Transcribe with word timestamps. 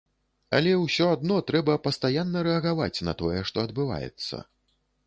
Але 0.59 0.71
ўсё 0.83 1.09
адно 1.17 1.37
трэба 1.51 1.75
пастаянна 1.89 2.45
рэагаваць 2.49 3.03
на 3.11 3.17
тое, 3.21 3.39
што 3.53 3.57
адбываецца. 3.71 4.47